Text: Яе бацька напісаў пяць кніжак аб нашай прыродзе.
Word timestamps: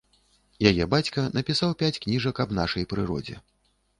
Яе 0.69 0.85
бацька 0.93 1.25
напісаў 1.35 1.75
пяць 1.83 1.99
кніжак 2.05 2.35
аб 2.45 2.57
нашай 2.61 2.87
прыродзе. 2.95 3.35